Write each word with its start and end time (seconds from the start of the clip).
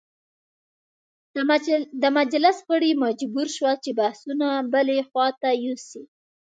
د 2.01 2.03
مجلس 2.17 2.57
غړي 2.67 2.91
مجبور 3.05 3.47
شول 3.55 3.75
چې 3.83 3.91
بحثونه 3.99 4.47
بلې 4.73 4.97
خواته 5.09 5.49
یوسي. 5.65 6.03